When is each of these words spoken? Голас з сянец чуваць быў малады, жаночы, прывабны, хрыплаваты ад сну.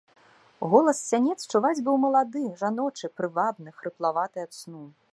Голас 0.71 0.97
з 1.01 1.09
сянец 1.11 1.35
чуваць 1.51 1.83
быў 1.89 1.95
малады, 2.07 2.43
жаночы, 2.65 3.05
прывабны, 3.21 3.79
хрыплаваты 3.83 4.37
ад 4.49 4.61
сну. 4.63 4.83